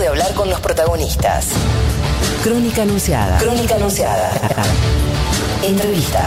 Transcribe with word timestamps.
de 0.00 0.08
hablar 0.08 0.32
con 0.32 0.48
los 0.48 0.60
protagonistas. 0.60 1.48
Crónica 2.42 2.82
anunciada. 2.82 3.38
Crónica 3.38 3.74
anunciada. 3.74 4.32
Entrevista. 5.62 6.26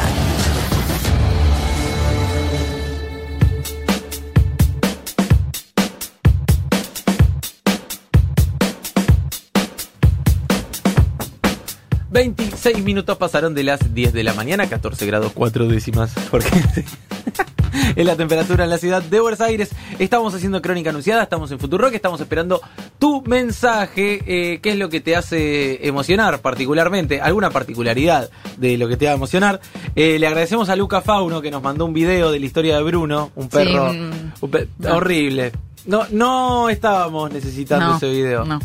...26 12.14 12.84
minutos 12.84 13.18
pasaron 13.18 13.54
de 13.56 13.64
las 13.64 13.94
10 13.94 14.14
de 14.14 14.24
la 14.24 14.34
mañana... 14.34 14.70
...14 14.70 15.06
grados 15.08 15.32
4 15.34 15.68
décimas... 15.68 16.14
...porque 16.30 16.48
es 17.96 18.06
la 18.06 18.16
temperatura 18.16 18.64
en 18.66 18.70
la 18.70 18.78
ciudad 18.78 19.02
de 19.02 19.20
Buenos 19.20 19.42
Aires... 19.42 19.72
...estamos 20.00 20.34
haciendo 20.36 20.62
Crónica 20.62 20.92
Anunciada... 20.92 21.24
...estamos 21.24 21.50
en 21.52 21.60
Futurock... 21.60 21.94
...estamos 21.94 22.22
esperando 22.22 22.62
tu 23.00 23.22
mensaje... 23.24 24.22
Eh, 24.28 24.60
¿Qué 24.62 24.70
es 24.72 24.78
lo 24.78 24.90
que 24.90 25.02
te 25.02 25.16
hace 25.16 25.88
emocionar 25.88 26.40
particularmente? 26.42 27.20
¿Alguna 27.20 27.50
particularidad 27.50 28.30
de 28.58 28.78
lo 28.78 28.88
que 28.88 28.96
te 28.98 29.06
va 29.06 29.12
a 29.12 29.16
emocionar? 29.16 29.60
Eh, 29.96 30.20
le 30.20 30.28
agradecemos 30.28 30.70
a 30.70 30.76
Luca 30.76 31.02
Fauno... 31.02 31.42
...que 31.42 31.50
nos 31.52 31.64
mandó 31.64 31.86
un 31.86 31.94
video 31.94 32.32
de 32.32 32.40
la 32.40 32.46
historia 32.46 32.78
de 32.78 32.84
Bruno... 32.84 33.32
...un 33.36 33.50
perro 33.50 33.92
Sí, 33.92 34.00
un 34.42 34.52
pe- 34.52 34.68
no. 34.80 34.98
horrible... 34.98 35.52
No, 35.86 36.06
no 36.12 36.70
estábamos 36.70 37.30
necesitando 37.34 37.88
No, 37.88 37.98
ese 37.98 38.10
video. 38.10 38.46
no. 38.46 38.58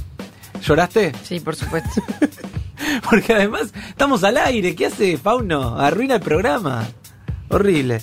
¿Lloraste? 0.63 1.13
Sí, 1.25 1.41
por 1.41 1.57
supuesto. 1.57 1.89
Porque 3.11 3.35
además 3.35 3.73
estamos 3.89 4.25
al 4.25 4.37
aire. 4.37 4.75
¿Qué 4.75 4.87
hace 4.87 5.17
Fauno? 5.17 5.79
Arruina 5.79 6.17
el 6.17 6.21
programa. 6.21 6.87
Horrible. 7.51 8.03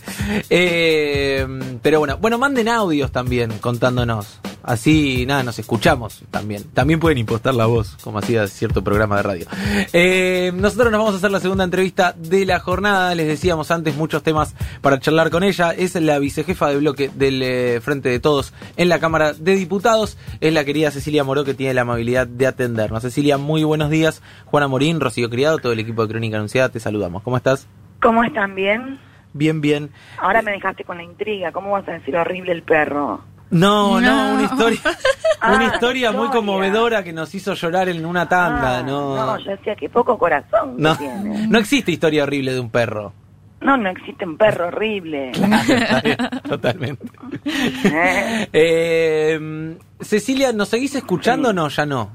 Eh, 0.49 1.45
pero 1.81 1.99
bueno, 1.99 2.17
bueno, 2.17 2.37
manden 2.37 2.67
audios 2.67 3.11
también 3.11 3.57
contándonos. 3.59 4.39
Así, 4.65 5.27
nada, 5.27 5.43
nos 5.43 5.59
escuchamos 5.59 6.23
también. 6.31 6.63
También 6.73 6.99
pueden 6.99 7.19
impostar 7.19 7.53
la 7.53 7.67
voz, 7.67 7.97
como 8.03 8.17
hacía 8.17 8.47
cierto 8.47 8.83
programa 8.83 9.17
de 9.17 9.23
radio. 9.23 9.45
Eh, 9.93 10.51
nosotros 10.55 10.91
nos 10.91 10.99
vamos 10.99 11.13
a 11.13 11.17
hacer 11.17 11.29
la 11.29 11.39
segunda 11.39 11.63
entrevista 11.63 12.13
de 12.17 12.47
la 12.47 12.59
jornada. 12.59 13.13
Les 13.13 13.27
decíamos 13.27 13.69
antes 13.69 13.95
muchos 13.95 14.23
temas 14.23 14.55
para 14.81 14.99
charlar 14.99 15.29
con 15.29 15.43
ella. 15.43 15.71
Es 15.71 15.93
la 15.93 16.17
vicejefa 16.17 16.69
de 16.69 16.77
bloque 16.77 17.11
del 17.13 17.43
eh, 17.43 17.79
Frente 17.79 18.09
de 18.09 18.19
Todos 18.19 18.53
en 18.75 18.89
la 18.89 18.97
Cámara 18.97 19.33
de 19.33 19.55
Diputados. 19.55 20.17
Es 20.41 20.51
la 20.51 20.65
querida 20.65 20.89
Cecilia 20.89 21.23
Moró 21.23 21.43
que 21.43 21.53
tiene 21.53 21.75
la 21.75 21.81
amabilidad 21.81 22.25
de 22.25 22.47
atendernos. 22.47 23.03
Cecilia, 23.03 23.37
muy 23.37 23.63
buenos 23.63 23.91
días. 23.91 24.23
Juana 24.45 24.67
Morín, 24.67 24.99
Rocío 24.99 25.29
Criado, 25.29 25.59
todo 25.59 25.73
el 25.73 25.79
equipo 25.79 26.01
de 26.01 26.09
Crónica 26.09 26.37
Anunciada, 26.37 26.69
te 26.69 26.79
saludamos. 26.79 27.21
¿Cómo 27.21 27.37
estás? 27.37 27.67
¿Cómo 28.01 28.23
están? 28.23 28.55
¿Bien? 28.55 28.97
Bien, 29.33 29.61
bien. 29.61 29.91
Ahora 30.17 30.41
me 30.41 30.53
dejaste 30.53 30.83
con 30.85 30.97
la 30.97 31.03
intriga. 31.03 31.51
¿Cómo 31.51 31.69
vas 31.69 31.87
a 31.87 31.91
decir 31.91 32.15
horrible 32.15 32.51
el 32.51 32.63
perro? 32.63 33.21
No, 33.59 34.01
no, 34.01 34.27
No. 34.29 34.33
una 34.35 34.43
historia, 34.43 34.79
Ah, 35.41 35.53
una 35.55 35.65
historia 35.65 36.11
muy 36.11 36.27
conmovedora 36.29 37.03
que 37.03 37.13
nos 37.13 37.33
hizo 37.35 37.53
llorar 37.53 37.87
en 37.89 38.05
una 38.05 38.27
tanda, 38.27 38.79
Ah, 38.79 38.83
no. 38.83 39.15
No, 39.15 39.37
yo 39.39 39.51
decía 39.51 39.75
que 39.75 39.89
poco 39.89 40.17
corazón 40.17 40.75
No, 40.77 40.95
tiene. 40.97 41.47
no 41.47 41.57
existe 41.59 41.91
historia 41.91 42.23
horrible 42.23 42.53
de 42.53 42.59
un 42.59 42.69
perro. 42.69 43.13
No, 43.61 43.77
no 43.77 43.89
existe 43.89 44.25
un 44.25 44.37
perro 44.37 44.67
horrible. 44.67 45.31
Bien, 46.03 46.17
Totalmente. 46.47 47.05
¿Eh? 47.85 48.47
Eh, 48.53 49.77
Cecilia, 50.01 50.51
¿nos 50.53 50.69
seguís 50.69 50.93
escuchando 50.95 51.49
o 51.49 51.53
no? 51.53 51.67
Ya 51.69 51.85
no. 51.85 52.09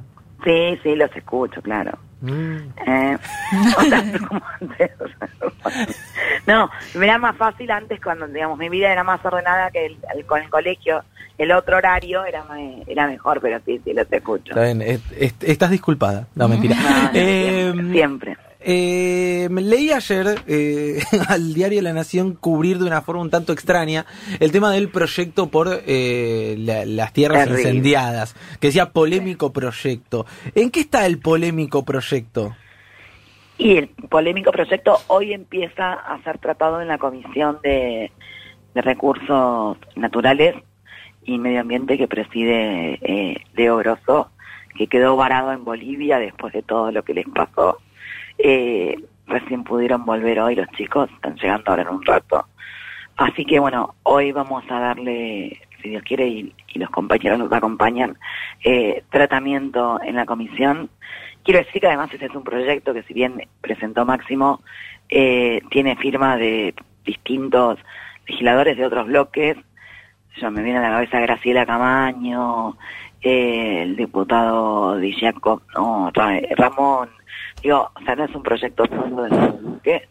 Sí, 0.44 0.78
sí, 0.82 0.94
los 0.94 1.14
escucho, 1.16 1.60
claro. 1.62 1.98
Mm. 2.20 2.56
Eh, 2.86 3.18
o 3.78 3.82
sea, 3.82 4.02
no 4.02 4.28
como 4.28 4.42
antes, 4.60 4.90
o 5.00 5.08
sea, 5.08 5.86
no, 6.46 6.70
me 6.94 7.06
era 7.06 7.18
más 7.18 7.36
fácil 7.36 7.70
antes 7.70 8.00
cuando, 8.00 8.26
digamos, 8.28 8.58
mi 8.58 8.68
vida 8.68 8.92
era 8.92 9.04
más 9.04 9.24
ordenada 9.24 9.70
que 9.70 9.86
el, 9.86 9.98
el- 10.14 10.26
con 10.26 10.42
el 10.42 10.50
colegio. 10.50 11.02
El 11.38 11.52
otro 11.52 11.78
horario 11.78 12.22
era 12.26 12.44
me- 12.44 12.82
era 12.86 13.06
mejor, 13.06 13.40
pero 13.40 13.58
sí, 13.64 13.80
sí, 13.82 13.94
los 13.94 14.06
escucho. 14.12 14.50
Está 14.52 14.64
bien, 14.64 14.82
es- 14.82 15.00
es- 15.16 15.34
estás 15.40 15.70
disculpada. 15.70 16.26
No, 16.34 16.48
mentira. 16.48 16.76
No, 16.76 17.02
no, 17.04 17.10
Eh, 17.14 17.72
siempre, 17.72 17.92
siempre. 17.92 18.36
Eh, 18.62 19.48
leí 19.50 19.90
ayer 19.90 20.42
eh, 20.46 21.00
al 21.28 21.54
diario 21.54 21.80
La 21.82 21.92
Nación 21.94 22.34
cubrir 22.34 22.78
de 22.78 22.84
una 22.84 23.00
forma 23.02 23.22
un 23.22 23.30
tanto 23.30 23.52
extraña 23.52 24.04
el 24.38 24.52
tema 24.52 24.70
del 24.70 24.90
proyecto 24.90 25.48
por 25.48 25.68
eh, 25.86 26.56
la- 26.58 26.84
las 26.84 27.12
tierras 27.12 27.44
Terrible. 27.44 27.62
incendiadas, 27.62 28.34
que 28.60 28.68
decía 28.68 28.90
polémico 28.90 29.52
proyecto. 29.52 30.26
¿En 30.54 30.70
qué 30.70 30.80
está 30.80 31.06
el 31.06 31.18
polémico 31.18 31.84
proyecto? 31.84 32.54
Y 33.56 33.76
el 33.76 33.88
polémico 33.88 34.52
proyecto 34.52 34.98
hoy 35.08 35.32
empieza 35.32 35.92
a 35.92 36.22
ser 36.22 36.38
tratado 36.38 36.80
en 36.80 36.88
la 36.88 36.98
Comisión 36.98 37.58
de, 37.62 38.10
de 38.74 38.82
Recursos 38.82 39.76
Naturales 39.96 40.54
y 41.24 41.38
Medio 41.38 41.60
Ambiente 41.60 41.98
que 41.98 42.08
preside 42.08 42.98
eh, 43.02 43.36
Leo 43.54 43.76
Grosso, 43.76 44.30
que 44.76 44.86
quedó 44.86 45.16
varado 45.16 45.52
en 45.52 45.64
Bolivia 45.64 46.18
después 46.18 46.52
de 46.54 46.62
todo 46.62 46.90
lo 46.90 47.02
que 47.02 47.12
les 47.14 47.26
pasó. 47.28 47.78
Eh, 48.42 48.94
recién 49.26 49.64
pudieron 49.64 50.04
volver 50.04 50.40
hoy 50.40 50.54
los 50.56 50.68
chicos, 50.70 51.10
están 51.14 51.36
llegando 51.36 51.70
ahora 51.70 51.82
en 51.82 51.88
un 51.88 52.04
rato. 52.04 52.46
Así 53.16 53.44
que 53.44 53.58
bueno, 53.60 53.94
hoy 54.02 54.32
vamos 54.32 54.64
a 54.70 54.80
darle, 54.80 55.60
si 55.82 55.90
Dios 55.90 56.02
quiere 56.02 56.26
y, 56.26 56.54
los 56.74 56.88
compañeros 56.90 57.38
nos 57.38 57.52
acompañan, 57.52 58.16
eh, 58.64 59.02
tratamiento 59.10 60.00
en 60.02 60.16
la 60.16 60.24
comisión. 60.24 60.88
Quiero 61.44 61.60
decir 61.60 61.80
que 61.80 61.88
además 61.88 62.10
este 62.12 62.26
es 62.26 62.34
un 62.34 62.44
proyecto 62.44 62.94
que 62.94 63.02
si 63.02 63.12
bien 63.12 63.46
presentó 63.60 64.06
Máximo, 64.06 64.62
eh, 65.10 65.60
tiene 65.70 65.96
firma 65.96 66.36
de 66.36 66.74
distintos 67.04 67.78
legisladores 68.26 68.76
de 68.78 68.86
otros 68.86 69.06
bloques. 69.06 69.56
Yo 70.36 70.50
me 70.50 70.62
viene 70.62 70.78
a 70.78 70.82
la 70.82 70.90
cabeza 70.90 71.20
Graciela 71.20 71.66
Camaño, 71.66 72.76
eh, 73.20 73.82
el 73.82 73.96
diputado 73.96 74.96
Di 74.96 75.12
Giacomo, 75.12 75.60
no, 75.74 76.10
Ra- 76.14 76.40
Ramón. 76.56 77.10
Digo, 77.62 77.90
o 77.94 78.04
sea, 78.04 78.16
no 78.16 78.24
es 78.24 78.34
un 78.34 78.42
proyecto 78.42 78.84
solo 78.86 79.22
de 79.22 79.28
bloque, 79.30 80.08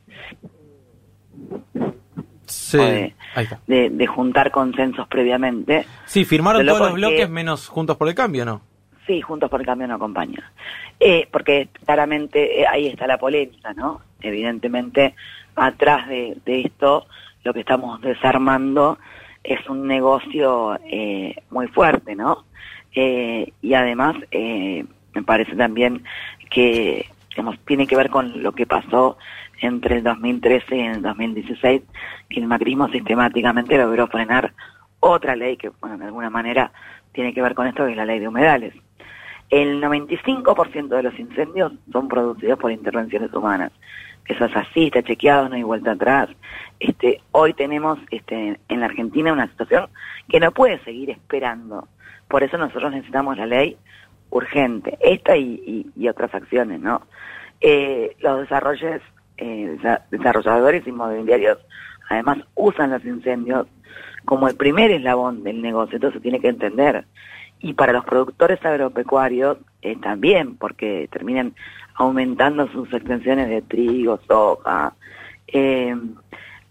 Sí, 2.46 2.78
de, 2.78 3.16
ahí 3.36 3.44
está. 3.44 3.60
de, 3.68 3.90
de 3.92 4.08
juntar 4.08 4.50
consensos 4.52 5.08
previamente. 5.08 5.86
Sí, 6.06 6.26
firmaron 6.26 6.66
todos 6.66 6.80
los 6.80 6.94
bloques 6.94 7.30
menos 7.30 7.68
Juntos 7.68 7.96
por 7.98 8.08
el 8.08 8.16
Cambio, 8.16 8.44
¿no? 8.44 8.62
Sí, 9.06 9.22
Juntos 9.22 9.50
por 9.50 9.60
el 9.60 9.66
Cambio 9.68 9.88
no 9.88 9.96
acompaña. 9.96 10.52
Eh, 11.00 11.28
porque 11.32 11.70
claramente 11.86 12.62
eh, 12.62 12.66
ahí 12.68 12.88
está 12.88 13.06
la 13.06 13.18
polémica, 13.20 13.74
¿no? 13.74 14.02
Evidentemente, 14.22 15.16
atrás 15.56 16.08
de, 16.08 16.38
de 16.44 16.62
esto, 16.62 17.06
lo 17.44 17.54
que 17.54 17.60
estamos 17.62 18.02
desarmando 18.02 18.98
es 19.44 19.68
un 19.70 19.88
negocio 19.88 20.78
eh, 20.86 21.36
muy 21.52 21.68
fuerte, 21.68 22.16
¿no? 22.16 22.46
Eh, 22.96 23.54
y 23.62 23.74
además, 23.76 24.16
eh, 24.32 24.84
me 25.20 25.24
parece 25.24 25.56
también 25.56 26.04
que 26.50 27.10
digamos, 27.30 27.60
tiene 27.66 27.88
que 27.88 27.96
ver 27.96 28.10
con 28.10 28.42
lo 28.42 28.52
que 28.52 28.66
pasó 28.66 29.18
entre 29.62 29.98
el 29.98 30.04
2013 30.04 30.76
y 30.76 30.80
el 30.82 31.02
2016, 31.02 31.82
que 32.30 32.40
el 32.40 32.48
macrismo 32.48 32.88
sistemáticamente 32.90 33.78
logró 33.78 34.08
frenar 34.08 34.54
otra 35.00 35.36
ley 35.36 35.58
que, 35.58 35.70
bueno, 35.82 35.98
de 35.98 36.06
alguna 36.06 36.30
manera 36.30 36.72
tiene 37.12 37.34
que 37.34 37.42
ver 37.42 37.56
con 37.56 37.68
esto, 37.68 37.86
que 37.86 37.92
es 37.92 37.98
la 37.98 38.06
ley 38.06 38.20
de 38.20 38.28
humedales. 38.28 38.74
El 39.50 39.82
95% 39.82 40.90
de 40.90 41.04
los 41.04 41.18
incendios 41.20 41.74
son 41.92 42.08
producidos 42.08 42.60
por 42.60 42.72
intervenciones 42.72 43.34
humanas. 43.34 43.72
Eso 44.26 44.46
es 44.46 44.56
así, 44.56 44.86
está 44.86 45.02
chequeado, 45.02 45.50
no 45.50 45.56
hay 45.56 45.64
vuelta 45.64 45.92
atrás. 45.92 46.30
Este, 46.80 47.22
hoy 47.32 47.54
tenemos 47.54 47.98
este, 48.12 48.60
en 48.68 48.80
la 48.80 48.86
Argentina 48.86 49.34
una 49.34 49.48
situación 49.48 49.88
que 50.28 50.40
no 50.40 50.52
puede 50.52 50.80
seguir 50.84 51.10
esperando. 51.10 51.88
Por 52.28 52.44
eso 52.44 52.58
nosotros 52.58 52.92
necesitamos 52.92 53.38
la 53.38 53.48
ley 53.48 53.76
urgente, 54.32 54.98
esta 55.02 55.36
y, 55.38 55.62
y- 55.96 56.04
y 56.04 56.08
otras 56.10 56.34
acciones, 56.34 56.80
¿no? 56.80 57.02
Eh, 57.62 58.16
los 58.20 58.42
desarrollos, 58.42 59.02
eh, 59.38 59.78
desa- 59.82 60.02
desarrolladores 60.12 60.86
inmobiliarios 60.88 61.58
además 62.10 62.40
usan 62.56 62.92
los 62.92 63.04
incendios 63.06 63.68
como 64.26 64.48
el 64.48 64.56
primer 64.56 64.92
eslabón 64.92 65.44
del 65.44 65.62
negocio, 65.62 65.96
entonces 65.96 66.22
tiene 66.22 66.40
que 66.40 66.50
entender. 66.50 67.06
Y 67.60 67.74
para 67.74 67.94
los 67.94 68.06
productores 68.06 68.64
agropecuarios 68.66 69.58
eh, 69.82 69.96
también, 69.98 70.56
porque 70.58 71.08
terminan 71.12 71.54
aumentando 71.96 72.68
sus 72.70 72.92
extensiones 72.94 73.50
de 73.50 73.62
trigo, 73.62 74.20
soja. 74.28 74.94
Eh, 75.48 75.96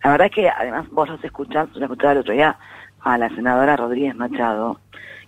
la 0.03 0.11
verdad 0.13 0.27
es 0.29 0.33
que 0.35 0.49
además 0.49 0.89
vos 0.91 1.09
los 1.09 1.23
escuchás, 1.25 1.69
yo 1.75 1.83
escuchaba 1.83 2.13
el 2.13 2.19
otro 2.19 2.33
día 2.33 2.57
a 3.01 3.19
la 3.19 3.29
senadora 3.31 3.77
Rodríguez 3.77 4.15
Machado, 4.17 4.81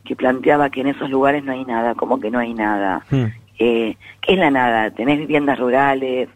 que 0.05 0.17
planteaba 0.17 0.71
que 0.71 0.81
en 0.81 0.89
esos 0.89 1.11
lugares 1.11 1.45
no 1.45 1.53
hay 1.53 1.65
nada, 1.65 1.95
como 1.95 2.21
que 2.21 2.31
no 2.31 2.39
hay 2.39 2.55
nada. 2.55 3.05
Hmm. 3.11 3.27
Eh, 3.59 3.97
¿Qué 4.21 4.33
es 4.33 4.39
la 4.39 4.51
nada? 4.51 4.91
Tenés 4.91 5.19
viviendas 5.19 5.59
rurales, 5.59 6.29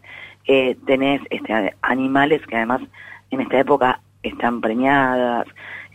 eh, 0.47 0.77
tenés 0.85 1.21
este, 1.29 1.75
animales 1.81 2.45
que 2.47 2.55
además 2.55 2.81
en 3.31 3.41
esta 3.41 3.59
época 3.59 3.99
están 4.21 4.61
preñadas 4.61 5.47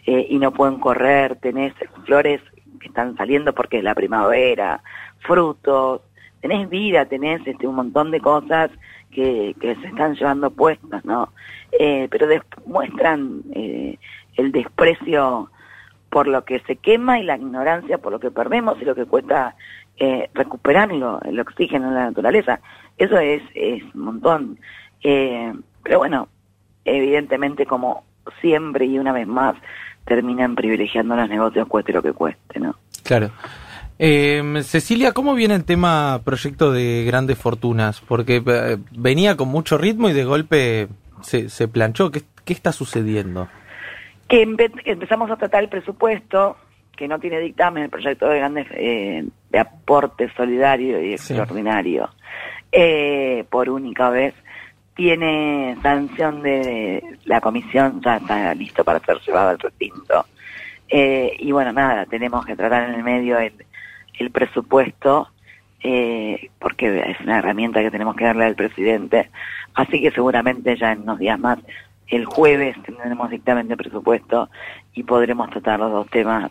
eh, 0.06 0.26
y 0.28 0.38
no 0.38 0.52
pueden 0.52 0.78
correr, 0.78 1.36
tenés 1.36 1.72
flores 2.04 2.40
que 2.80 2.88
están 2.88 3.16
saliendo 3.16 3.54
porque 3.54 3.78
es 3.78 3.84
la 3.84 3.94
primavera, 3.94 4.82
frutos, 5.20 6.02
tenés 6.40 6.68
vida, 6.68 7.04
tenés 7.04 7.46
este, 7.46 7.66
un 7.66 7.76
montón 7.76 8.10
de 8.10 8.20
cosas 8.20 8.70
que, 9.10 9.54
que 9.60 9.74
se 9.76 9.88
están 9.88 10.14
llevando 10.14 10.50
puestas, 10.50 11.04
¿no? 11.04 11.32
Eh, 11.78 12.08
pero 12.10 12.26
muestran 12.66 13.42
eh, 13.54 13.98
el 14.36 14.52
desprecio 14.52 15.50
por 16.10 16.26
lo 16.26 16.44
que 16.44 16.60
se 16.66 16.76
quema 16.76 17.18
y 17.18 17.22
la 17.22 17.36
ignorancia 17.36 17.98
por 17.98 18.12
lo 18.12 18.20
que 18.20 18.30
perdemos 18.30 18.76
y 18.82 18.84
lo 18.84 18.94
que 18.94 19.06
cuesta 19.06 19.54
eh, 19.98 20.28
recuperarlo, 20.34 21.20
el 21.24 21.38
oxígeno 21.38 21.88
en 21.88 21.94
la 21.94 22.04
naturaleza. 22.06 22.60
Eso 22.98 23.18
es, 23.18 23.42
es 23.54 23.82
un 23.94 24.02
montón. 24.02 24.58
Eh, 25.02 25.52
pero 25.82 25.98
bueno, 25.98 26.28
evidentemente 26.84 27.64
como 27.64 28.04
siempre 28.40 28.86
y 28.86 28.98
una 28.98 29.12
vez 29.12 29.26
más 29.26 29.54
terminan 30.04 30.54
privilegiando 30.54 31.14
los 31.14 31.28
negocios 31.28 31.68
cueste 31.68 31.92
lo 31.92 32.02
que 32.02 32.12
cueste, 32.12 32.58
¿no? 32.58 32.74
Claro. 33.04 33.30
Eh, 33.98 34.62
Cecilia, 34.64 35.12
¿cómo 35.12 35.34
viene 35.34 35.54
el 35.54 35.64
tema 35.64 36.22
proyecto 36.24 36.72
de 36.72 37.04
grandes 37.06 37.38
fortunas? 37.38 38.00
Porque 38.00 38.42
eh, 38.44 38.78
venía 38.92 39.36
con 39.36 39.48
mucho 39.48 39.76
ritmo 39.76 40.08
y 40.08 40.14
de 40.14 40.24
golpe 40.24 40.88
se, 41.20 41.50
se 41.50 41.68
planchó. 41.68 42.10
¿Qué, 42.10 42.22
¿Qué 42.44 42.54
está 42.54 42.72
sucediendo? 42.72 43.48
Que 44.30 44.46
empe- 44.46 44.82
que 44.82 44.92
empezamos 44.92 45.30
a 45.30 45.36
tratar 45.36 45.62
el 45.64 45.68
presupuesto, 45.68 46.56
que 46.96 47.06
no 47.08 47.18
tiene 47.18 47.38
dictamen, 47.40 47.82
el 47.84 47.90
proyecto 47.90 48.28
de 48.28 48.38
grandes 48.38 48.66
eh, 48.70 49.24
de 49.50 49.58
aporte 49.58 50.30
solidario 50.36 51.02
y 51.02 51.18
Sí. 51.18 51.34
extraordinario, 51.34 52.08
eh, 52.72 53.44
por 53.50 53.68
única 53.68 54.08
vez, 54.10 54.34
tiene 54.94 55.76
sanción 55.82 56.42
de 56.42 57.02
la 57.24 57.40
comisión, 57.40 58.00
ya 58.02 58.16
está 58.18 58.54
listo 58.54 58.84
para 58.84 59.00
ser 59.00 59.18
llevado 59.26 59.50
al 59.50 59.58
recinto. 59.58 60.24
Eh, 60.88 61.32
y 61.38 61.52
bueno, 61.52 61.72
nada, 61.72 62.06
tenemos 62.06 62.44
que 62.46 62.56
tratar 62.56 62.88
en 62.88 62.94
el 62.94 63.02
medio 63.02 63.38
el, 63.38 63.52
el 64.18 64.30
presupuesto, 64.30 65.28
eh, 65.82 66.50
porque 66.58 67.00
es 67.10 67.20
una 67.20 67.38
herramienta 67.38 67.80
que 67.80 67.90
tenemos 67.90 68.14
que 68.14 68.24
darle 68.24 68.44
al 68.44 68.54
presidente. 68.56 69.30
Así 69.74 70.00
que 70.00 70.10
seguramente 70.10 70.76
ya 70.76 70.92
en 70.92 71.00
unos 71.02 71.18
días 71.18 71.38
más, 71.38 71.58
el 72.10 72.24
jueves 72.24 72.76
tendremos 72.82 73.30
dictamen 73.30 73.68
de 73.68 73.76
presupuesto 73.76 74.48
y 74.94 75.02
podremos 75.04 75.48
tratar 75.50 75.80
los 75.80 75.92
dos 75.92 76.10
temas 76.10 76.50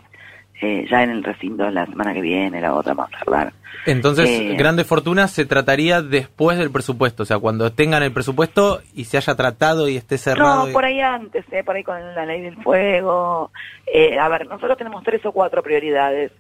eh, 0.62 0.86
ya 0.90 1.04
en 1.04 1.12
el 1.12 1.24
recinto 1.24 1.70
la 1.70 1.86
semana 1.86 2.14
que 2.14 2.22
viene, 2.22 2.60
la 2.60 2.74
otra 2.74 2.94
más 2.94 3.10
tardar. 3.12 3.54
Entonces, 3.86 4.30
Eh, 4.30 4.56
grandes 4.58 4.88
fortunas 4.88 5.32
se 5.32 5.46
trataría 5.46 6.02
después 6.02 6.58
del 6.58 6.70
presupuesto, 6.70 7.24
o 7.24 7.26
sea, 7.26 7.40
cuando 7.40 7.72
tengan 7.72 8.04
el 8.04 8.12
presupuesto 8.12 8.82
y 8.94 9.06
se 9.06 9.18
haya 9.18 9.36
tratado 9.36 9.88
y 9.88 9.96
esté 9.96 10.18
cerrado. 10.18 10.68
No, 10.68 10.74
por 10.74 10.84
ahí 10.84 11.00
antes, 11.00 11.46
eh, 11.52 11.64
por 11.64 11.76
ahí 11.76 11.84
con 11.84 11.98
la 12.14 12.26
ley 12.26 12.42
del 12.42 12.58
fuego. 12.62 13.52
Eh, 13.86 14.20
a 14.20 14.28
ver, 14.28 14.48
nosotros 14.48 14.78
tenemos 14.78 15.04
tres 15.04 15.26
o 15.26 15.32
cuatro 15.32 15.64
prioridades. 15.64 16.32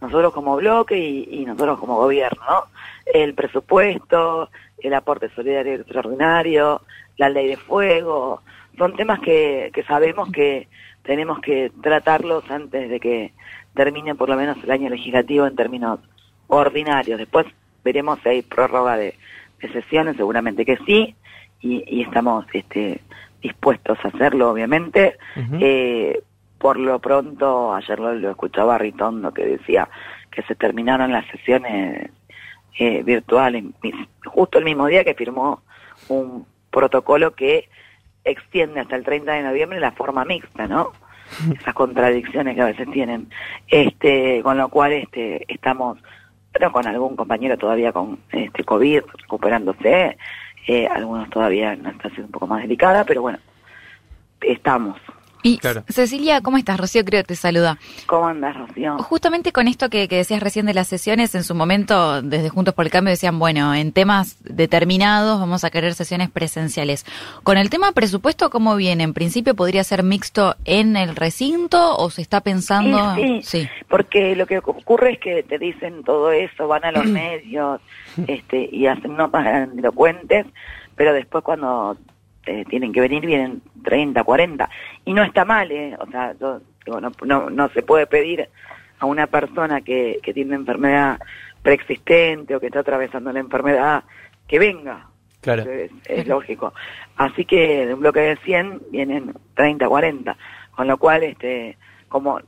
Nosotros 0.00 0.32
como 0.32 0.56
bloque 0.56 0.98
y, 0.98 1.28
y 1.30 1.44
nosotros 1.44 1.78
como 1.78 1.96
gobierno. 1.96 2.42
¿no? 2.48 2.64
El 3.12 3.34
presupuesto, 3.34 4.50
el 4.78 4.94
aporte 4.94 5.28
solidario 5.30 5.74
extraordinario, 5.74 6.82
la 7.16 7.28
ley 7.28 7.48
de 7.48 7.56
fuego. 7.56 8.42
Son 8.78 8.96
temas 8.96 9.20
que, 9.20 9.70
que 9.74 9.82
sabemos 9.84 10.30
que 10.30 10.68
tenemos 11.02 11.40
que 11.40 11.70
tratarlos 11.82 12.48
antes 12.50 12.88
de 12.88 13.00
que 13.00 13.32
termine 13.74 14.14
por 14.14 14.28
lo 14.28 14.36
menos 14.36 14.56
el 14.62 14.70
año 14.70 14.88
legislativo 14.88 15.46
en 15.46 15.56
términos 15.56 16.00
ordinarios. 16.48 17.18
Después 17.18 17.46
veremos 17.84 18.18
si 18.22 18.28
hay 18.28 18.42
prórroga 18.42 18.96
de, 18.96 19.14
de 19.60 19.72
sesiones, 19.72 20.16
seguramente 20.16 20.64
que 20.64 20.76
sí, 20.86 21.14
y, 21.60 21.84
y 21.86 22.02
estamos 22.02 22.46
este, 22.52 23.00
dispuestos 23.42 23.98
a 24.04 24.08
hacerlo, 24.08 24.50
obviamente. 24.50 25.16
Eh, 25.60 26.22
por 26.60 26.78
lo 26.78 26.98
pronto, 26.98 27.72
ayer 27.74 27.98
lo, 27.98 28.12
lo 28.12 28.30
escuchaba 28.30 28.76
Ritondo 28.76 29.32
que 29.32 29.46
decía 29.46 29.88
que 30.30 30.42
se 30.42 30.54
terminaron 30.54 31.10
las 31.10 31.26
sesiones 31.28 32.10
eh, 32.78 33.02
virtuales, 33.02 33.64
justo 34.26 34.58
el 34.58 34.66
mismo 34.66 34.86
día 34.86 35.02
que 35.02 35.14
firmó 35.14 35.62
un 36.08 36.46
protocolo 36.70 37.34
que 37.34 37.70
extiende 38.24 38.80
hasta 38.80 38.94
el 38.94 39.04
30 39.04 39.32
de 39.32 39.42
noviembre 39.42 39.80
la 39.80 39.92
forma 39.92 40.26
mixta, 40.26 40.68
¿no? 40.68 40.92
Esas 41.58 41.72
contradicciones 41.72 42.54
que 42.54 42.60
a 42.60 42.66
veces 42.66 42.90
tienen. 42.90 43.30
Este, 43.66 44.42
con 44.42 44.58
lo 44.58 44.68
cual 44.68 44.92
este, 44.92 45.50
estamos, 45.52 45.98
pero 46.52 46.70
con 46.72 46.86
algún 46.86 47.16
compañero 47.16 47.56
todavía 47.56 47.90
con 47.90 48.18
este 48.32 48.64
COVID 48.64 49.00
recuperándose, 49.22 50.18
eh, 50.66 50.86
algunos 50.88 51.30
todavía 51.30 51.72
en 51.72 51.80
una 51.80 51.92
situación 51.92 52.26
un 52.26 52.32
poco 52.32 52.46
más 52.46 52.60
delicada, 52.60 53.04
pero 53.04 53.22
bueno, 53.22 53.38
estamos. 54.42 55.00
Y 55.42 55.58
Claro. 55.58 55.84
Cecilia, 55.88 56.40
¿cómo 56.40 56.58
estás? 56.58 56.78
Rocío 56.78 57.04
creo 57.04 57.22
que 57.22 57.28
te 57.28 57.36
saluda. 57.36 57.78
¿Cómo 58.06 58.26
andas, 58.26 58.56
Rocío? 58.56 58.98
Justamente 58.98 59.52
con 59.52 59.68
esto 59.68 59.88
que, 59.90 60.08
que 60.08 60.16
decías 60.16 60.42
recién 60.42 60.66
de 60.66 60.74
las 60.74 60.88
sesiones, 60.88 61.34
en 61.34 61.44
su 61.44 61.54
momento, 61.54 62.22
desde 62.22 62.48
Juntos 62.48 62.74
por 62.74 62.84
el 62.84 62.90
Cambio 62.90 63.10
decían, 63.10 63.38
bueno, 63.38 63.74
en 63.74 63.92
temas 63.92 64.36
determinados 64.42 65.40
vamos 65.40 65.64
a 65.64 65.70
querer 65.70 65.94
sesiones 65.94 66.30
presenciales. 66.30 67.04
Con 67.42 67.58
el 67.58 67.70
tema 67.70 67.92
presupuesto, 67.92 68.50
¿cómo 68.50 68.76
viene? 68.76 69.04
En 69.04 69.14
principio 69.14 69.54
podría 69.54 69.84
ser 69.84 70.02
mixto 70.02 70.56
en 70.64 70.96
el 70.96 71.16
recinto 71.16 71.96
o 71.96 72.10
se 72.10 72.22
está 72.22 72.40
pensando... 72.40 73.14
Sí, 73.14 73.40
sí, 73.42 73.68
porque 73.88 74.34
lo 74.36 74.46
que 74.46 74.58
ocurre 74.58 75.12
es 75.12 75.18
que 75.18 75.42
te 75.42 75.58
dicen 75.58 76.04
todo 76.04 76.32
eso, 76.32 76.68
van 76.68 76.84
a 76.84 76.92
los 76.92 77.04
medios 77.06 77.80
este, 78.26 78.68
y 78.70 78.86
hacen 78.86 79.16
notas 79.16 79.44
grandilocuentes, 79.44 80.46
pero 80.96 81.12
después 81.12 81.44
cuando 81.44 81.96
eh, 82.50 82.64
tienen 82.68 82.92
que 82.92 83.00
venir 83.00 83.24
vienen 83.24 83.62
30, 83.84 84.24
40. 84.24 84.68
Y 85.04 85.12
no 85.12 85.22
está 85.22 85.44
mal, 85.44 85.70
¿eh? 85.70 85.96
O 86.00 86.06
sea, 86.10 86.34
yo 86.40 86.60
digo, 86.84 87.00
no, 87.00 87.12
no, 87.24 87.48
no 87.48 87.68
se 87.68 87.82
puede 87.82 88.06
pedir 88.08 88.48
a 88.98 89.06
una 89.06 89.28
persona 89.28 89.82
que, 89.82 90.18
que 90.20 90.34
tiene 90.34 90.48
una 90.48 90.56
enfermedad 90.56 91.20
preexistente 91.62 92.56
o 92.56 92.60
que 92.60 92.66
está 92.66 92.80
atravesando 92.80 93.32
la 93.32 93.38
enfermedad 93.38 94.02
que 94.48 94.58
venga. 94.58 95.06
Claro. 95.40 95.62
Es, 95.62 95.92
es 96.06 96.26
lógico. 96.26 96.74
Así 97.16 97.44
que 97.44 97.86
de 97.86 97.94
un 97.94 98.00
bloque 98.00 98.20
de 98.20 98.36
100 98.38 98.82
vienen 98.90 99.32
30, 99.54 99.88
40. 99.88 100.36
Con 100.72 100.88
lo 100.88 100.98
cual, 100.98 101.22
este, 101.22 101.78
como 102.08 102.40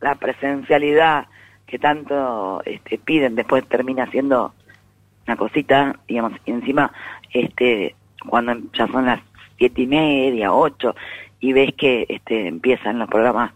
la 0.00 0.16
presencialidad 0.16 1.28
que 1.64 1.78
tanto 1.78 2.60
este, 2.64 2.98
piden 2.98 3.36
después 3.36 3.66
termina 3.68 4.10
siendo 4.10 4.52
una 5.26 5.36
cosita, 5.36 5.96
digamos, 6.08 6.32
y 6.44 6.50
encima, 6.50 6.92
este, 7.32 7.94
cuando 8.28 8.56
ya 8.72 8.86
son 8.88 9.06
las 9.06 9.20
siete 9.58 9.82
y 9.82 9.86
media, 9.86 10.52
ocho, 10.52 10.94
y 11.40 11.52
ves 11.52 11.74
que 11.76 12.06
este, 12.08 12.48
empiezan 12.48 12.98
los 12.98 13.08
programas 13.08 13.52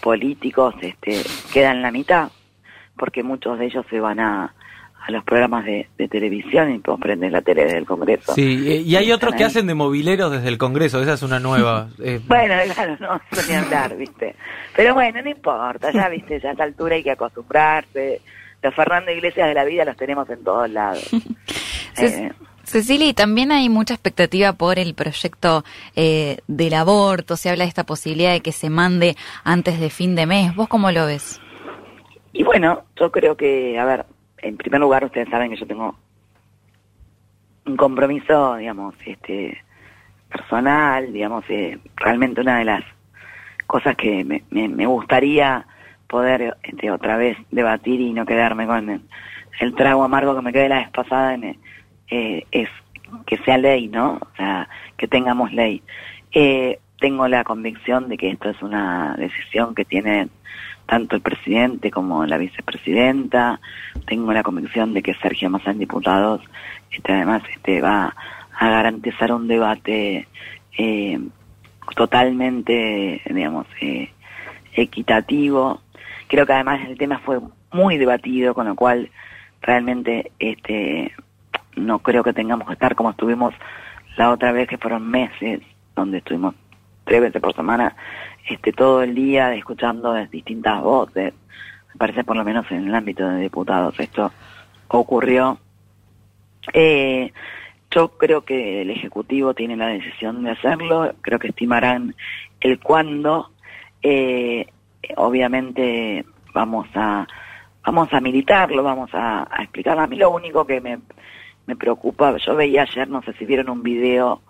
políticos, 0.00 0.74
este, 0.80 1.20
quedan 1.52 1.82
la 1.82 1.90
mitad, 1.90 2.30
porque 2.96 3.22
muchos 3.22 3.58
de 3.58 3.66
ellos 3.66 3.84
se 3.90 4.00
van 4.00 4.20
a, 4.20 4.54
a 5.06 5.10
los 5.10 5.24
programas 5.24 5.64
de, 5.64 5.88
de 5.96 6.08
televisión 6.08 6.74
y 6.74 6.78
vos 6.78 6.98
prendes 7.00 7.32
la 7.32 7.40
tele 7.42 7.64
del 7.64 7.86
Congreso. 7.86 8.34
Sí, 8.34 8.82
y 8.86 8.96
hay 8.96 9.12
otros 9.12 9.34
que 9.34 9.44
ahí. 9.44 9.48
hacen 9.48 9.66
de 9.66 9.74
mobileros 9.74 10.30
desde 10.30 10.48
el 10.48 10.58
Congreso, 10.58 11.00
esa 11.02 11.14
es 11.14 11.22
una 11.22 11.38
nueva. 11.40 11.88
eh, 12.02 12.20
Bueno, 12.26 12.54
claro, 12.74 12.96
no, 13.00 13.20
ni 13.48 13.54
hablar, 13.54 13.96
¿viste? 13.96 14.34
Pero 14.76 14.94
bueno, 14.94 15.22
no 15.22 15.30
importa, 15.30 15.90
ya, 15.92 16.08
¿viste? 16.08 16.40
Ya 16.40 16.50
a 16.50 16.52
esta 16.52 16.64
altura 16.64 16.96
hay 16.96 17.02
que 17.02 17.12
acostumbrarse. 17.12 18.20
Los 18.62 18.74
Fernando 18.74 19.10
Iglesias 19.10 19.48
de 19.48 19.54
la 19.54 19.64
vida 19.64 19.84
los 19.86 19.96
tenemos 19.96 20.28
en 20.30 20.44
todos 20.44 20.68
lados. 20.70 21.08
Eh, 21.98 22.32
Cecilia, 22.70 23.08
y 23.08 23.14
también 23.14 23.52
hay 23.52 23.68
mucha 23.68 23.94
expectativa 23.94 24.52
por 24.54 24.78
el 24.78 24.94
proyecto 24.94 25.64
eh, 25.96 26.38
del 26.48 26.74
aborto. 26.74 27.36
Se 27.36 27.50
habla 27.50 27.64
de 27.64 27.68
esta 27.68 27.84
posibilidad 27.84 28.32
de 28.32 28.40
que 28.40 28.52
se 28.52 28.70
mande 28.70 29.16
antes 29.44 29.78
de 29.80 29.90
fin 29.90 30.14
de 30.14 30.26
mes. 30.26 30.54
¿Vos 30.54 30.68
cómo 30.68 30.90
lo 30.90 31.06
ves? 31.06 31.40
y 32.32 32.42
bueno, 32.42 32.84
yo 32.96 33.10
creo 33.10 33.36
que, 33.36 33.78
a 33.78 33.84
ver, 33.84 34.06
en 34.38 34.56
primer 34.56 34.80
lugar 34.80 35.04
ustedes 35.04 35.28
saben 35.28 35.50
que 35.50 35.56
yo 35.56 35.66
tengo 35.66 35.96
un 37.66 37.76
compromiso, 37.76 38.56
digamos, 38.56 38.94
este 39.04 39.62
personal, 40.28 41.12
digamos, 41.12 41.44
eh, 41.48 41.78
realmente 41.96 42.40
una 42.40 42.58
de 42.58 42.64
las 42.64 42.84
cosas 43.66 43.96
que 43.96 44.24
me, 44.24 44.42
me, 44.50 44.86
gustaría 44.86 45.66
poder 46.08 46.56
este, 46.62 46.90
otra 46.90 47.16
vez 47.16 47.36
debatir 47.50 48.00
y 48.00 48.12
no 48.12 48.24
quedarme 48.26 48.66
con 48.66 48.88
el, 48.88 49.02
el 49.60 49.74
trago 49.74 50.02
amargo 50.02 50.34
que 50.34 50.42
me 50.42 50.52
quedé 50.52 50.68
la 50.68 50.78
vez 50.78 50.90
pasada 50.90 51.34
en, 51.34 51.58
eh, 52.10 52.44
es 52.50 52.68
que 53.26 53.38
sea 53.38 53.58
ley, 53.58 53.88
¿no? 53.88 54.18
O 54.20 54.36
sea, 54.36 54.68
que 54.96 55.08
tengamos 55.08 55.52
ley. 55.52 55.82
Eh, 56.32 56.78
tengo 57.00 57.26
la 57.28 57.44
convicción 57.44 58.08
de 58.08 58.16
que 58.16 58.30
esto 58.30 58.50
es 58.50 58.62
una 58.62 59.16
decisión 59.16 59.74
que 59.74 59.84
tienen 59.84 60.30
tanto 60.86 61.16
el 61.16 61.22
presidente 61.22 61.90
como 61.90 62.26
la 62.26 62.36
vicepresidenta. 62.36 63.60
Tengo 64.06 64.32
la 64.32 64.42
convicción 64.42 64.92
de 64.92 65.02
que 65.02 65.14
Sergio 65.14 65.50
en 65.64 65.78
diputados 65.78 66.42
este, 66.90 67.12
además 67.12 67.42
este, 67.54 67.80
va 67.80 68.14
a 68.58 68.68
garantizar 68.68 69.32
un 69.32 69.48
debate 69.48 70.28
eh, 70.76 71.20
totalmente, 71.96 73.22
digamos, 73.24 73.66
eh, 73.80 74.10
equitativo. 74.74 75.80
Creo 76.28 76.46
que 76.46 76.52
además 76.52 76.80
el 76.88 76.98
tema 76.98 77.18
fue 77.20 77.40
muy 77.72 77.96
debatido, 77.96 78.54
con 78.54 78.66
lo 78.66 78.74
cual 78.74 79.10
realmente 79.62 80.32
este 80.38 81.12
no 81.76 82.00
creo 82.00 82.22
que 82.22 82.32
tengamos 82.32 82.66
que 82.66 82.74
estar 82.74 82.94
como 82.94 83.10
estuvimos 83.10 83.54
la 84.16 84.30
otra 84.30 84.52
vez 84.52 84.68
que 84.68 84.78
fueron 84.78 85.08
meses 85.08 85.60
donde 85.94 86.18
estuvimos 86.18 86.54
tres 87.04 87.20
veces 87.20 87.40
por 87.40 87.54
semana 87.54 87.96
este 88.48 88.72
todo 88.72 89.02
el 89.02 89.14
día 89.14 89.54
escuchando 89.54 90.14
distintas 90.26 90.82
voces. 90.82 91.34
Me 91.92 91.98
parece 91.98 92.24
por 92.24 92.36
lo 92.36 92.44
menos 92.44 92.70
en 92.70 92.88
el 92.88 92.94
ámbito 92.94 93.28
de 93.28 93.42
diputados 93.42 93.98
esto 93.98 94.32
ocurrió. 94.88 95.58
Eh, 96.72 97.32
yo 97.90 98.16
creo 98.16 98.44
que 98.44 98.82
el 98.82 98.90
ejecutivo 98.90 99.54
tiene 99.54 99.76
la 99.76 99.88
decisión 99.88 100.42
de 100.44 100.52
hacerlo 100.52 101.14
creo 101.20 101.38
que 101.38 101.48
estimarán 101.48 102.14
el 102.60 102.78
cuándo. 102.80 103.50
Eh, 104.02 104.66
obviamente 105.16 106.24
vamos 106.54 106.88
a 106.94 107.26
vamos 107.84 108.12
a 108.12 108.20
militarlo, 108.20 108.82
vamos 108.82 109.10
a, 109.14 109.48
a 109.50 109.62
explicarlo. 109.62 110.02
A 110.02 110.06
mí 110.06 110.16
lo 110.16 110.30
único 110.30 110.66
que 110.66 110.80
me, 110.80 110.98
me 111.70 111.76
preocupa, 111.76 112.36
yo 112.36 112.56
veía 112.56 112.82
ayer, 112.82 113.08
no 113.08 113.22
sé 113.22 113.32
si 113.34 113.44
vieron 113.44 113.70
un 113.70 113.84
video 113.84 114.42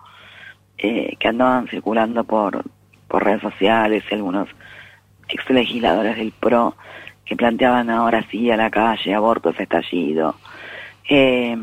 eh, 0.79 1.15
que 1.19 1.27
andaban 1.27 1.67
circulando 1.67 2.23
por, 2.23 2.63
por 3.07 3.23
redes 3.23 3.41
sociales 3.41 4.03
y 4.09 4.15
algunos 4.15 4.49
ex 5.29 5.47
legisladores 5.51 6.17
del 6.17 6.31
PRO 6.31 6.75
que 7.23 7.35
planteaban 7.35 7.91
ahora 7.91 8.25
sí 8.31 8.49
a 8.49 8.57
la 8.57 8.71
calle, 8.71 9.13
abortos, 9.13 9.59
estallido. 9.59 10.35
Eh, 11.07 11.55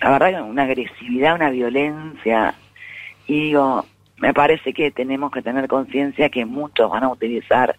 la 0.00 0.10
verdad, 0.10 0.42
una 0.42 0.62
agresividad, 0.62 1.34
una 1.34 1.50
violencia. 1.50 2.54
Y 3.26 3.46
digo, 3.46 3.84
me 4.18 4.32
parece 4.32 4.72
que 4.72 4.92
tenemos 4.92 5.32
que 5.32 5.42
tener 5.42 5.66
conciencia 5.66 6.28
que 6.28 6.46
muchos 6.46 6.88
van 6.88 7.02
a 7.02 7.08
utilizar 7.08 7.76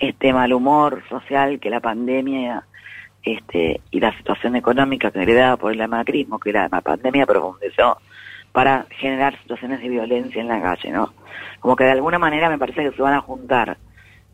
este 0.00 0.32
mal 0.32 0.52
humor 0.52 1.02
social 1.08 1.58
que 1.58 1.68
la 1.68 1.80
pandemia 1.80 2.64
este, 3.22 3.80
y 3.90 4.00
la 4.00 4.16
situación 4.16 4.56
económica 4.56 5.10
que 5.10 5.22
heredada 5.22 5.56
por 5.56 5.72
el 5.72 5.88
macrismo, 5.88 6.38
que 6.38 6.52
la, 6.52 6.68
pandemia 6.68 7.26
profundizó, 7.26 7.98
para 8.52 8.86
generar 8.90 9.38
situaciones 9.40 9.80
de 9.80 9.88
violencia 9.88 10.40
en 10.40 10.48
la 10.48 10.60
calle, 10.60 10.90
¿no? 10.90 11.12
Como 11.60 11.76
que 11.76 11.84
de 11.84 11.92
alguna 11.92 12.18
manera 12.18 12.48
me 12.48 12.58
parece 12.58 12.82
que 12.82 12.96
se 12.96 13.02
van 13.02 13.14
a 13.14 13.20
juntar 13.20 13.76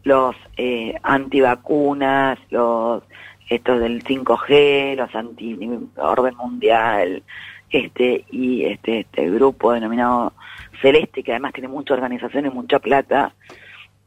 los 0.05 0.37
eh, 0.57 0.95
antivacunas, 1.03 2.39
los 2.51 3.03
estos 3.49 3.81
del 3.81 4.03
5G, 4.03 4.97
los 4.97 5.15
anti 5.15 5.59
orden 5.97 6.37
mundial, 6.37 7.23
este 7.71 8.25
y 8.31 8.65
este 8.65 9.01
este 9.01 9.31
grupo 9.31 9.73
denominado 9.73 10.33
Celeste 10.81 11.23
que 11.23 11.33
además 11.33 11.53
tiene 11.53 11.69
mucha 11.69 11.95
organización 11.95 12.47
y 12.47 12.51
mucha 12.51 12.79
plata 12.79 13.35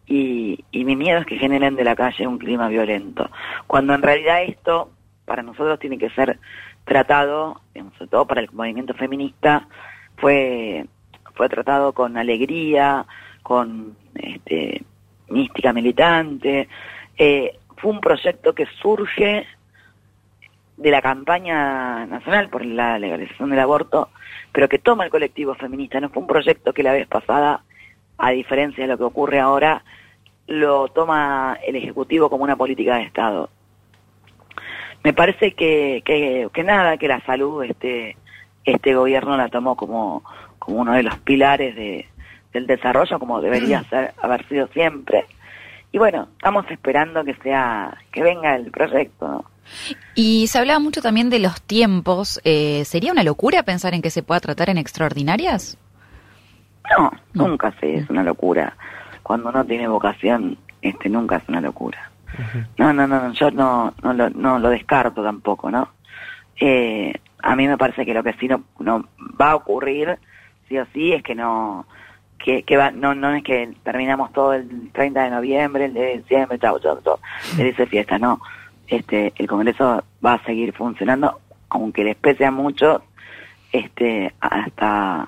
y, 0.07 0.63
y 0.71 0.85
mi 0.85 0.95
miedo 0.95 1.19
es 1.19 1.25
que 1.25 1.37
generen 1.37 1.75
de 1.75 1.83
la 1.83 1.95
calle 1.95 2.27
un 2.27 2.39
clima 2.39 2.67
violento, 2.69 3.29
cuando 3.67 3.93
en 3.93 4.01
realidad 4.01 4.43
esto 4.43 4.91
para 5.25 5.43
nosotros 5.43 5.79
tiene 5.79 5.97
que 5.97 6.09
ser 6.11 6.39
tratado, 6.85 7.61
sobre 7.97 8.07
todo 8.09 8.25
para 8.25 8.41
el 8.41 8.49
movimiento 8.51 8.93
feminista, 8.93 9.67
fue 10.17 10.85
fue 11.37 11.47
tratado 11.47 11.93
con 11.93 12.17
alegría, 12.17 13.05
con 13.43 13.95
este 14.15 14.83
mística 15.29 15.71
militante. 15.71 16.67
Eh, 17.17 17.57
fue 17.77 17.91
un 17.91 18.01
proyecto 18.01 18.53
que 18.53 18.65
surge 18.81 19.45
de 20.75 20.91
la 20.91 21.01
campaña 21.01 22.05
nacional 22.07 22.49
por 22.49 22.65
la 22.65 22.99
legalización 22.99 23.51
del 23.51 23.59
aborto, 23.59 24.09
pero 24.51 24.67
que 24.67 24.79
toma 24.79 25.05
el 25.05 25.11
colectivo 25.11 25.55
feminista. 25.55 25.99
No 25.99 26.09
fue 26.09 26.21
un 26.21 26.27
proyecto 26.27 26.73
que 26.73 26.83
la 26.83 26.93
vez 26.93 27.07
pasada, 27.07 27.61
a 28.17 28.31
diferencia 28.31 28.83
de 28.83 28.89
lo 28.89 28.97
que 28.97 29.03
ocurre 29.03 29.39
ahora, 29.39 29.83
lo 30.47 30.87
toma 30.89 31.57
el 31.65 31.75
Ejecutivo 31.75 32.29
como 32.29 32.43
una 32.43 32.55
política 32.55 32.95
de 32.95 33.03
Estado. 33.03 33.49
Me 35.03 35.13
parece 35.13 35.53
que, 35.53 36.01
que, 36.03 36.49
que 36.53 36.63
nada, 36.63 36.97
que 36.97 37.07
la 37.07 37.21
salud, 37.25 37.63
este, 37.63 38.17
este 38.65 38.95
gobierno 38.95 39.37
la 39.37 39.49
tomó 39.49 39.75
como, 39.75 40.23
como 40.59 40.81
uno 40.81 40.93
de 40.93 41.03
los 41.03 41.17
pilares 41.19 41.75
de, 41.75 42.07
del 42.53 42.67
desarrollo 42.67 43.19
como 43.19 43.41
debería 43.41 43.83
ser, 43.89 44.13
haber 44.21 44.47
sido 44.47 44.67
siempre. 44.67 45.25
Y 45.91 45.97
bueno, 45.97 46.27
estamos 46.33 46.65
esperando 46.69 47.23
que 47.23 47.35
sea, 47.35 47.97
que 48.11 48.21
venga 48.21 48.55
el 48.55 48.71
proyecto. 48.71 49.45
Y 50.15 50.47
se 50.47 50.59
hablaba 50.59 50.79
mucho 50.79 51.01
también 51.01 51.29
de 51.29 51.39
los 51.39 51.61
tiempos. 51.61 52.41
Eh, 52.43 52.83
¿Sería 52.85 53.11
una 53.11 53.23
locura 53.23 53.63
pensar 53.63 53.93
en 53.93 54.01
que 54.01 54.09
se 54.09 54.23
pueda 54.23 54.39
tratar 54.39 54.69
en 54.69 54.77
extraordinarias? 54.77 55.77
No, 56.95 57.11
nunca 57.33 57.73
se 57.79 57.95
es 57.95 58.09
una 58.09 58.23
locura. 58.23 58.75
Cuando 59.23 59.49
uno 59.49 59.65
tiene 59.65 59.87
vocación, 59.87 60.57
este 60.81 61.09
nunca 61.09 61.37
es 61.37 61.49
una 61.49 61.61
locura. 61.61 62.11
No, 62.77 62.93
no, 62.93 63.07
no, 63.07 63.31
yo 63.33 63.51
no, 63.51 63.93
no, 64.03 64.13
lo, 64.13 64.29
no 64.29 64.59
lo 64.59 64.69
descarto 64.69 65.23
tampoco, 65.23 65.71
¿no? 65.71 65.89
Eh, 66.59 67.13
a 67.41 67.55
mí 67.55 67.67
me 67.67 67.77
parece 67.77 68.05
que 68.05 68.13
lo 68.13 68.23
que 68.23 68.33
sí 68.33 68.47
no, 68.47 68.63
no 68.79 69.05
va 69.39 69.51
a 69.51 69.55
ocurrir, 69.55 70.17
sí 70.67 70.77
o 70.77 70.85
sí, 70.93 71.13
es 71.13 71.23
que 71.23 71.35
no, 71.35 71.85
que, 72.37 72.63
que 72.63 72.77
va, 72.77 72.91
no, 72.91 73.15
no 73.15 73.31
es 73.31 73.43
que 73.43 73.73
terminamos 73.83 74.31
todo 74.33 74.53
el 74.53 74.91
30 74.91 75.23
de 75.23 75.29
noviembre, 75.29 75.85
el 75.85 75.93
de 75.93 76.17
diciembre, 76.17 76.59
chao, 76.59 76.79
chao, 76.79 76.99
chao, 77.03 77.19
le 77.57 77.65
dice 77.65 77.85
fiesta, 77.85 78.17
no. 78.17 78.41
Este, 78.87 79.33
el 79.35 79.47
Congreso 79.47 80.03
va 80.25 80.33
a 80.33 80.43
seguir 80.45 80.73
funcionando, 80.73 81.39
aunque 81.69 82.03
les 82.03 82.15
pese 82.15 82.45
a 82.45 82.51
muchos, 82.51 83.01
este, 83.71 84.33
hasta, 84.39 85.27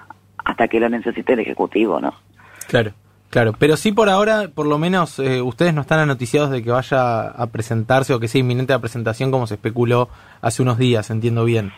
hasta 0.50 0.68
que 0.68 0.80
lo 0.80 0.90
necesite 0.90 1.34
el 1.34 1.40
Ejecutivo, 1.40 2.00
¿no? 2.02 2.14
Claro. 2.68 2.92
Claro, 3.30 3.54
pero 3.60 3.78
sí 3.78 3.92
por 3.92 4.10
ahora, 4.10 4.50
por 4.52 4.66
lo 4.66 4.80
menos, 4.80 5.20
eh, 5.20 5.40
ustedes 5.40 5.72
no 5.76 5.82
están 5.82 6.00
anoticiados 6.00 6.50
de 6.50 6.64
que 6.64 6.72
vaya 6.72 7.28
a 7.28 7.46
presentarse 7.52 8.12
o 8.12 8.20
que 8.20 8.28
sea 8.28 8.40
inminente 8.40 8.74
la 8.74 8.80
presentación 8.80 9.30
como 9.30 9.46
se 9.46 9.54
especuló 9.54 10.10
hace 10.42 10.64
unos 10.64 10.80
días, 10.80 11.12
entiendo 11.12 11.46
bien. 11.46 11.72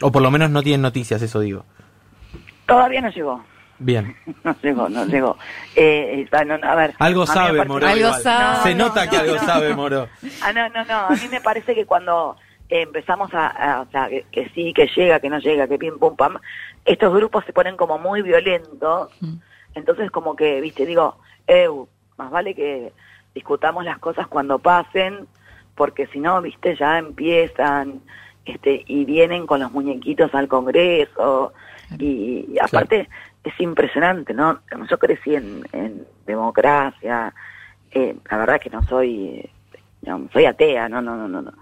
O 0.00 0.10
por 0.10 0.22
lo 0.22 0.32
menos 0.32 0.50
no 0.50 0.60
tienen 0.60 0.82
noticias, 0.82 1.22
eso 1.22 1.38
digo. 1.38 1.64
Todavía 2.66 3.00
no 3.00 3.10
llegó. 3.10 3.44
Bien. 3.78 4.16
No 4.42 4.56
llegó, 4.60 4.88
no 4.88 5.06
llegó. 5.06 5.38
Eh, 5.76 6.26
a 6.32 6.74
ver, 6.74 6.94
algo 6.98 7.26
sabe, 7.26 7.64
Moro. 7.64 7.86
Algo 7.86 8.12
sabe. 8.14 8.62
Se 8.64 8.74
nota 8.74 9.08
que 9.08 9.18
algo 9.18 9.38
sabe, 9.38 9.76
Moro. 9.76 10.08
Ah, 10.42 10.52
no, 10.52 10.68
no, 10.70 10.84
no. 10.84 10.98
A 11.06 11.10
mí 11.10 11.28
me 11.30 11.40
parece 11.40 11.76
que 11.76 11.86
cuando 11.86 12.36
empezamos 12.68 13.30
a, 13.32 13.82
o 13.86 13.90
sea, 13.90 14.08
que, 14.08 14.50
sí, 14.54 14.72
que 14.72 14.88
llega, 14.94 15.20
que 15.20 15.30
no 15.30 15.38
llega, 15.38 15.68
que 15.68 15.78
pim, 15.78 15.98
pum, 15.98 16.16
pam, 16.16 16.38
estos 16.84 17.12
grupos 17.14 17.44
se 17.44 17.52
ponen 17.52 17.76
como 17.76 17.98
muy 17.98 18.22
violentos. 18.22 19.10
Mm. 19.20 19.36
Entonces, 19.74 20.10
como 20.10 20.36
que, 20.36 20.60
viste, 20.60 20.86
digo, 20.86 21.16
eh, 21.46 21.68
más 22.16 22.30
vale 22.30 22.54
que 22.54 22.92
discutamos 23.34 23.84
las 23.84 23.98
cosas 23.98 24.26
cuando 24.26 24.58
pasen, 24.58 25.26
porque 25.74 26.06
si 26.08 26.18
no, 26.18 26.42
viste, 26.42 26.76
ya 26.76 26.98
empiezan 26.98 28.00
este 28.44 28.82
y 28.86 29.04
vienen 29.04 29.46
con 29.46 29.60
los 29.60 29.70
muñequitos 29.72 30.34
al 30.34 30.48
Congreso. 30.48 31.52
Y, 31.98 32.56
aparte 32.60 33.08
es 33.44 33.60
impresionante, 33.60 34.34
¿no? 34.34 34.60
Yo 34.90 34.98
crecí 34.98 35.34
en, 35.34 35.66
en 35.72 36.06
democracia, 36.26 37.32
eh, 37.92 38.14
la 38.30 38.36
verdad 38.36 38.60
que 38.60 38.68
no 38.68 38.82
soy, 38.82 39.48
no, 40.02 40.28
soy 40.32 40.44
atea, 40.44 40.88
no, 40.88 41.00
no, 41.00 41.16
no, 41.16 41.28
no. 41.28 41.42
no. 41.42 41.52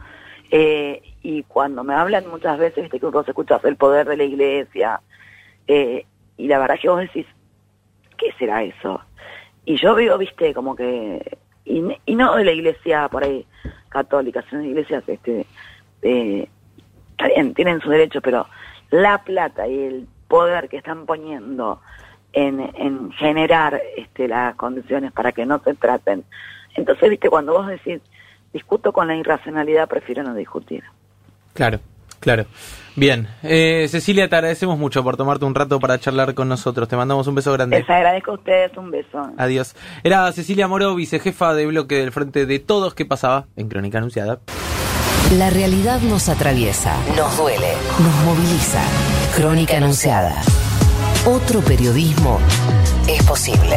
Eh, 0.51 1.03
y 1.23 1.43
cuando 1.45 1.83
me 1.83 1.95
hablan 1.95 2.29
muchas 2.29 2.59
veces, 2.59 2.85
viste 2.85 3.01
que 3.01 3.07
vos 3.07 3.27
escuchas 3.27 3.65
el 3.65 3.77
poder 3.77 4.07
de 4.07 4.17
la 4.17 4.25
iglesia, 4.25 5.01
eh, 5.67 6.07
y 6.37 6.47
la 6.47 6.59
verdad 6.59 6.79
que 6.81 6.89
vos 6.89 7.01
decís, 7.01 7.27
¿qué 8.17 8.33
será 8.39 8.63
eso? 8.63 9.01
Y 9.65 9.77
yo 9.77 9.95
veo, 9.95 10.17
viste, 10.19 10.55
como 10.55 10.77
que, 10.77 11.39
y, 11.65 11.81
no 12.15 12.37
de 12.37 12.45
la 12.45 12.53
iglesia 12.53 13.09
por 13.09 13.25
ahí 13.25 13.45
católica, 13.89 14.45
sino 14.49 14.63
de 14.63 14.69
iglesias, 14.69 15.03
este, 15.09 15.47
eh, 16.03 16.49
tienen 17.55 17.81
su 17.81 17.91
derecho, 17.91 18.21
pero 18.21 18.47
la 18.91 19.25
plata 19.25 19.67
y 19.67 19.81
el 19.81 20.09
poder 20.29 20.69
que 20.69 20.77
están 20.77 21.07
poniendo 21.07 21.81
en, 22.33 22.61
en 22.75 23.11
generar 23.13 23.81
este, 23.97 24.29
las 24.29 24.55
condiciones 24.55 25.13
para 25.13 25.33
que 25.33 25.47
no 25.47 25.59
se 25.61 25.75
traten. 25.75 26.25
Entonces, 26.75 27.11
viste, 27.11 27.31
cuando 27.31 27.55
vos 27.55 27.67
decís, 27.67 28.01
discuto 28.57 28.93
con 28.93 29.07
la 29.07 29.15
irracionalidad, 29.15 29.87
prefiero 29.87 30.23
no 30.23 30.35
discutir. 30.35 30.83
Claro, 31.53 31.81
claro. 32.21 32.47
Bien, 32.95 33.29
eh, 33.43 33.87
Cecilia, 33.91 34.29
te 34.31 34.37
agradecemos 34.37 34.79
mucho 34.79 35.05
por 35.05 35.19
tomarte 35.19 35.45
un 35.45 35.55
rato 35.55 35.79
para 35.79 35.99
charlar 35.99 36.35
con 36.35 36.49
nosotros. 36.49 36.89
Te 36.89 36.97
mandamos 36.97 37.27
un 37.27 37.35
beso 37.35 37.53
grande. 37.53 37.79
Les 37.79 37.91
agradezco 37.91 38.31
a 38.31 38.35
ustedes, 38.35 38.75
un 38.79 38.91
beso. 38.91 39.31
Adiós. 39.37 39.77
Era 40.03 40.33
Cecilia 40.33 40.67
Moro, 40.67 40.95
vicejefa 40.95 41.53
de 41.53 41.67
bloque 41.67 41.97
del 41.97 42.13
Frente 42.13 42.47
de 42.47 42.59
Todos. 42.59 42.95
¿Qué 42.95 43.05
pasaba 43.05 43.45
en 43.57 43.69
Crónica 43.69 43.99
Anunciada? 43.99 44.41
La 45.39 45.51
realidad 45.51 46.01
nos 46.01 46.31
atraviesa, 46.31 46.97
nos 47.17 47.37
duele, 47.37 47.75
nos 48.03 48.25
moviliza. 48.25 48.83
Crónica 49.37 49.77
Anunciada. 49.77 50.41
Otro 51.27 51.61
periodismo 51.61 52.41
es 53.09 53.23
posible. 53.25 53.77